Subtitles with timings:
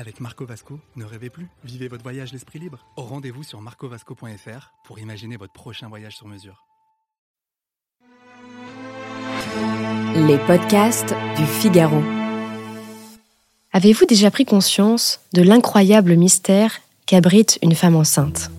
[0.00, 2.86] Avec Marco Vasco, ne rêvez plus, vivez votre voyage l'esprit libre.
[2.96, 6.64] Au rendez-vous sur marcovasco.fr pour imaginer votre prochain voyage sur mesure.
[10.14, 12.00] Les podcasts du Figaro.
[13.72, 18.52] Avez-vous déjà pris conscience de l'incroyable mystère qu'abrite une femme enceinte?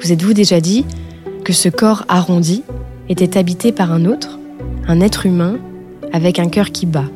[0.00, 0.84] Vous êtes-vous déjà dit
[1.44, 2.64] que ce corps arrondi
[3.08, 4.40] était habité par un autre,
[4.88, 5.60] un être humain,
[6.12, 7.08] avec un cœur qui bat?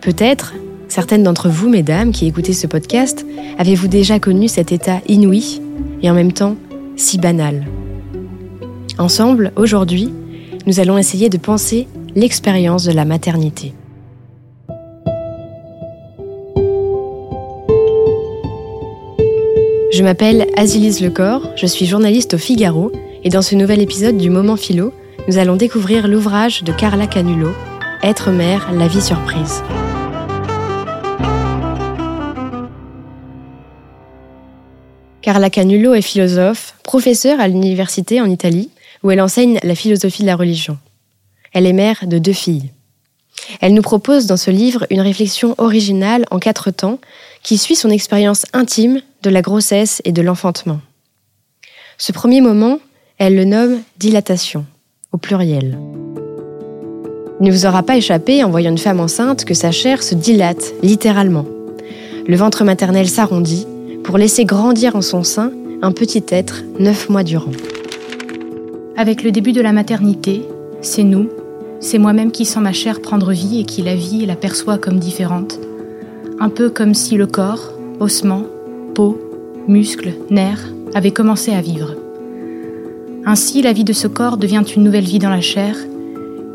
[0.00, 0.54] Peut-être,
[0.90, 3.24] certaines d'entre vous, mesdames, qui écoutez ce podcast,
[3.58, 5.60] avez-vous déjà connu cet état inouï
[6.02, 6.56] et en même temps
[6.96, 7.66] si banal?
[8.98, 10.12] Ensemble, aujourd'hui,
[10.66, 13.72] nous allons essayer de penser l'expérience de la maternité.
[19.92, 22.92] Je m'appelle Azilise Lecor, je suis journaliste au Figaro
[23.24, 24.92] et dans ce nouvel épisode du Moment Philo,
[25.28, 27.50] nous allons découvrir l'ouvrage de Carla Canulo,
[28.02, 29.62] Être mère, la vie surprise.
[35.30, 38.68] Carla Canulo est philosophe, professeure à l'université en Italie,
[39.04, 40.76] où elle enseigne la philosophie de la religion.
[41.52, 42.72] Elle est mère de deux filles.
[43.60, 46.98] Elle nous propose dans ce livre une réflexion originale en quatre temps
[47.44, 50.80] qui suit son expérience intime de la grossesse et de l'enfantement.
[51.96, 52.80] Ce premier moment,
[53.18, 54.66] elle le nomme dilatation,
[55.12, 55.78] au pluriel.
[57.40, 60.16] Il ne vous aura pas échappé en voyant une femme enceinte que sa chair se
[60.16, 61.46] dilate, littéralement.
[62.26, 63.68] Le ventre maternel s'arrondit
[64.10, 67.52] pour laisser grandir en son sein un petit être neuf mois durant.
[68.96, 70.44] Avec le début de la maternité,
[70.80, 71.28] c'est nous,
[71.78, 74.78] c'est moi-même qui sens ma chair prendre vie et qui la vit et la perçoit
[74.78, 75.60] comme différente.
[76.40, 77.70] Un peu comme si le corps,
[78.00, 78.46] ossements,
[78.96, 79.16] peau,
[79.68, 81.94] muscles, nerfs avaient commencé à vivre.
[83.24, 85.76] Ainsi, la vie de ce corps devient une nouvelle vie dans la chair,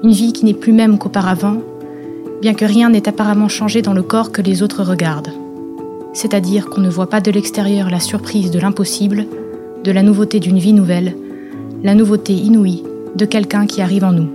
[0.03, 1.61] une vie qui n'est plus même qu'auparavant,
[2.41, 5.31] bien que rien n'ait apparemment changé dans le corps que les autres regardent.
[6.15, 9.27] C'est-à-dire qu'on ne voit pas de l'extérieur la surprise de l'impossible,
[9.83, 11.13] de la nouveauté d'une vie nouvelle,
[11.83, 12.83] la nouveauté inouïe
[13.15, 14.29] de quelqu'un qui arrive en nous.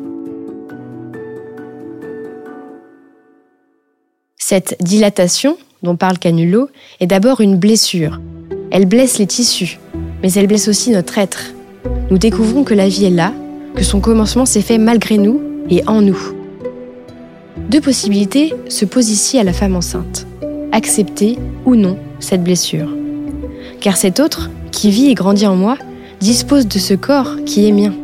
[4.36, 6.68] Cette dilatation, dont parle Canulo,
[7.00, 8.20] est d'abord une blessure.
[8.70, 9.80] Elle blesse les tissus,
[10.22, 11.54] mais elle blesse aussi notre être.
[12.10, 13.32] Nous découvrons que la vie est là,
[13.74, 16.20] que son commencement s'est fait malgré nous et en nous.
[17.70, 20.26] Deux possibilités se posent ici à la femme enceinte.
[20.72, 22.88] Accepter ou non cette blessure.
[23.81, 25.76] Car cet autre, qui vit et grandit en moi,
[26.20, 27.94] dispose de ce corps qui est mien.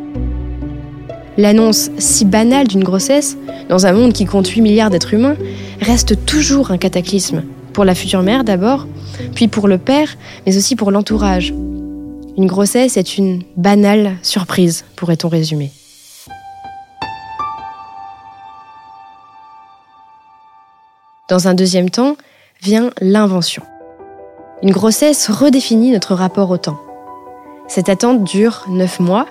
[1.37, 3.37] L'annonce si banale d'une grossesse,
[3.69, 5.37] dans un monde qui compte 8 milliards d'êtres humains,
[5.81, 7.45] reste toujours un cataclysme.
[7.73, 8.87] Pour la future mère d'abord,
[9.35, 10.17] puis pour le père,
[10.47, 11.53] mais aussi pour l'entourage.
[12.39, 15.71] Une grossesse est une banale surprise, pourrait-on résumer.
[21.29, 22.17] Dans un deuxième temps,
[22.63, 23.63] vient l'invention.
[24.63, 26.79] Une grossesse redéfinit notre rapport au temps.
[27.69, 29.27] Cette attente dure neuf mois.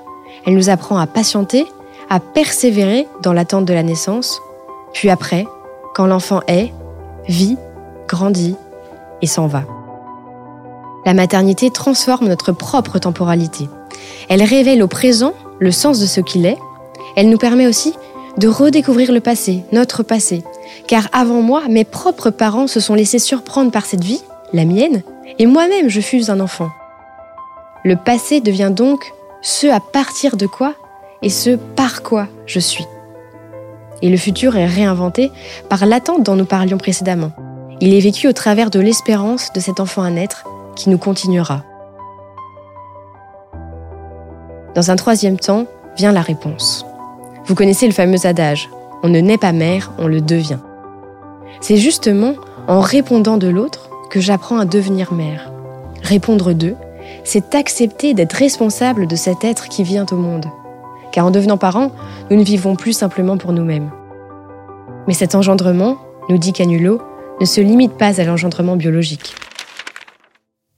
[0.46, 1.66] Elle nous apprend à patienter,
[2.10, 4.40] à persévérer dans l'attente de la naissance.
[4.94, 5.46] Puis après,
[5.94, 6.74] quand l'enfant est,
[7.28, 7.58] vit,
[8.08, 8.56] grandit
[9.22, 9.64] et s'en va.
[11.06, 13.70] La maternité transforme notre propre temporalité.
[14.30, 16.58] Elle révèle au présent le sens de ce qu'il est.
[17.16, 17.94] Elle nous permet aussi
[18.38, 20.44] de redécouvrir le passé, notre passé.
[20.88, 24.22] Car avant moi, mes propres parents se sont laissés surprendre par cette vie,
[24.54, 25.04] la mienne,
[25.40, 26.70] et moi-même je fus un enfant.
[27.84, 30.74] Le passé devient donc ce à partir de quoi
[31.22, 32.86] et ce par quoi je suis.
[34.02, 35.32] Et le futur est réinventé
[35.70, 37.32] par l'attente dont nous parlions précédemment.
[37.82, 40.46] Il est vécu au travers de l'espérance de cet enfant à naître
[40.76, 41.64] qui nous continuera.
[44.76, 45.66] Dans un troisième temps
[45.98, 46.85] vient la réponse.
[47.48, 48.70] Vous connaissez le fameux adage
[49.04, 50.58] On ne naît pas mère, on le devient.
[51.62, 52.34] C'est justement
[52.68, 55.52] en répondant de l'autre que j'apprends à devenir mère.
[56.02, 56.76] Répondre d'eux,
[57.24, 60.46] c'est accepter d'être responsable de cet être qui vient au monde.
[61.12, 61.92] Car en devenant parents,
[62.32, 63.92] nous ne vivons plus simplement pour nous-mêmes.
[65.08, 65.98] Mais cet engendrement,
[66.30, 67.00] nous dit Canulo,
[67.40, 69.36] ne se limite pas à l'engendrement biologique.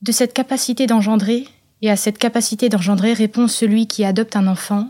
[0.01, 1.45] De cette capacité d'engendrer,
[1.81, 4.87] et à cette capacité d'engendrer répond celui qui adopte un enfant,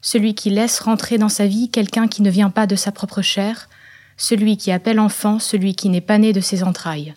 [0.00, 3.22] celui qui laisse rentrer dans sa vie quelqu'un qui ne vient pas de sa propre
[3.22, 3.68] chair,
[4.16, 7.14] celui qui appelle enfant celui qui n'est pas né de ses entrailles.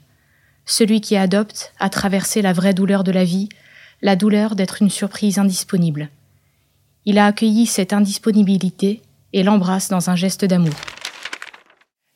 [0.66, 3.50] Celui qui adopte a traversé la vraie douleur de la vie,
[4.02, 6.10] la douleur d'être une surprise indisponible.
[7.06, 9.02] Il a accueilli cette indisponibilité
[9.34, 10.74] et l'embrasse dans un geste d'amour.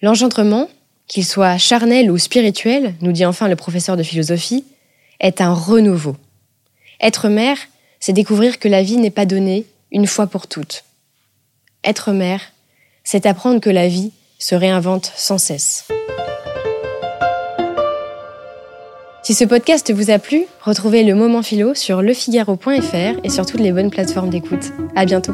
[0.02, 0.70] L'engendrement,
[1.08, 4.66] qu'il soit charnel ou spirituel, nous dit enfin le professeur de philosophie,
[5.20, 6.18] est un renouveau.
[7.02, 7.58] Être mère,
[8.00, 10.84] c'est découvrir que la vie n'est pas donnée une fois pour toutes.
[11.84, 12.42] Être mère,
[13.04, 15.88] c'est apprendre que la vie se réinvente sans cesse.
[19.24, 23.62] Si ce podcast vous a plu, retrouvez le moment philo sur lefigaro.fr et sur toutes
[23.62, 24.72] les bonnes plateformes d'écoute.
[24.96, 25.34] À bientôt.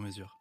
[0.00, 0.39] sur mesure.